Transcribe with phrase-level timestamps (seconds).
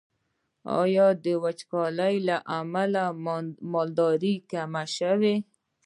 [0.81, 3.03] آیا د وچکالۍ له امله
[3.71, 5.35] مالداري کمه شوې؟